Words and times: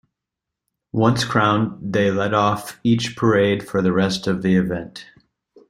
Once 0.93 1.23
crowned, 1.23 1.93
they 1.93 2.09
lead 2.09 2.33
off 2.33 2.79
each 2.83 3.15
parade 3.15 3.61
for 3.61 3.83
the 3.83 3.93
rest 3.93 4.25
of 4.25 4.41
the 4.41 4.55
event. 4.55 5.05